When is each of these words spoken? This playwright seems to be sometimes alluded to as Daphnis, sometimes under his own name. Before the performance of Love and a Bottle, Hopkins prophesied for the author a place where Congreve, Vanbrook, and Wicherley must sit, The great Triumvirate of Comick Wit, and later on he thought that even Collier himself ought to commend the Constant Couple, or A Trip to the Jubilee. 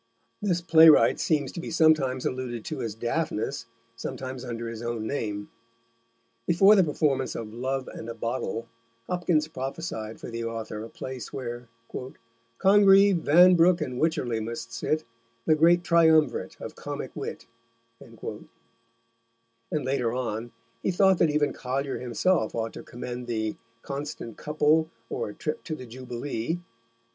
This 0.41 0.61
playwright 0.61 1.19
seems 1.19 1.51
to 1.51 1.59
be 1.59 1.69
sometimes 1.69 2.25
alluded 2.25 2.65
to 2.65 2.81
as 2.81 2.95
Daphnis, 2.95 3.67
sometimes 3.95 4.43
under 4.43 4.67
his 4.67 4.81
own 4.81 5.05
name. 5.05 5.51
Before 6.47 6.75
the 6.75 6.83
performance 6.83 7.35
of 7.35 7.53
Love 7.53 7.87
and 7.87 8.09
a 8.09 8.15
Bottle, 8.15 8.67
Hopkins 9.05 9.47
prophesied 9.47 10.19
for 10.19 10.31
the 10.31 10.43
author 10.43 10.83
a 10.83 10.89
place 10.89 11.31
where 11.31 11.67
Congreve, 12.57 13.17
Vanbrook, 13.17 13.79
and 13.79 13.99
Wicherley 13.99 14.39
must 14.39 14.73
sit, 14.73 15.03
The 15.45 15.53
great 15.53 15.83
Triumvirate 15.83 16.59
of 16.59 16.73
Comick 16.73 17.11
Wit, 17.13 17.45
and 17.99 18.49
later 19.85 20.13
on 20.13 20.51
he 20.81 20.89
thought 20.89 21.19
that 21.19 21.29
even 21.29 21.53
Collier 21.53 21.99
himself 21.99 22.55
ought 22.55 22.73
to 22.73 22.81
commend 22.81 23.27
the 23.27 23.55
Constant 23.83 24.35
Couple, 24.35 24.89
or 25.11 25.29
A 25.29 25.35
Trip 25.35 25.63
to 25.65 25.75
the 25.75 25.85
Jubilee. 25.85 26.57